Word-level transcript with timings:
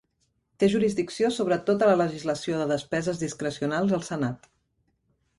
Té 0.61 0.67
jurisdicció 0.73 1.29
sobre 1.35 1.57
tota 1.67 1.89
la 1.89 1.97
legislació 1.99 2.61
de 2.61 2.65
despeses 2.71 3.19
discrecionals 3.25 3.93
al 3.99 4.07
Senat. 4.09 4.49